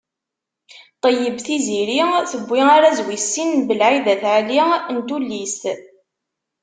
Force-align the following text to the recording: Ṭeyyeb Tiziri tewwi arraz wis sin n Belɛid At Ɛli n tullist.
Ṭeyyeb 1.01 1.37
Tiziri 1.45 1.99
tewwi 2.29 2.61
arraz 2.75 2.99
wis 3.05 3.25
sin 3.31 3.49
n 3.59 3.61
Belɛid 3.67 4.07
At 4.13 4.23
Ɛli 4.35 4.59
n 4.95 4.97
tullist. 5.07 5.63